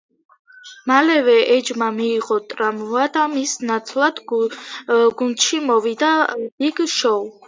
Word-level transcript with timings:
მალევე 0.91 1.33
ეჯმა 1.55 1.89
მიიღო 1.97 2.37
ტრავმა 2.53 3.03
და 3.17 3.25
მის 3.33 3.53
ნაცვლად 3.71 4.21
გუნდში 4.31 5.61
მოვიდა 5.67 6.11
ბიგ 6.41 6.83
შოუ. 6.95 7.29